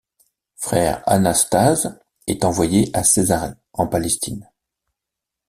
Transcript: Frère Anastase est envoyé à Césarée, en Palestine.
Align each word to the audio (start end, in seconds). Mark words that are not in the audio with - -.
Frère 0.55 1.03
Anastase 1.07 1.99
est 2.25 2.43
envoyé 2.43 2.89
à 2.91 3.03
Césarée, 3.03 3.53
en 3.73 3.85
Palestine. 3.85 4.49